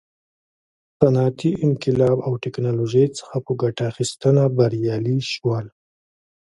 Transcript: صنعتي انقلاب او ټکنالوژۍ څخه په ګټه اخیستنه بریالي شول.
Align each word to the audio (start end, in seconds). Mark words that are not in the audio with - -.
صنعتي 0.99 1.51
انقلاب 1.67 2.17
او 2.27 2.33
ټکنالوژۍ 2.43 3.05
څخه 3.17 3.35
په 3.45 3.51
ګټه 3.61 3.83
اخیستنه 3.91 4.43
بریالي 4.57 5.17
شول. 5.31 5.65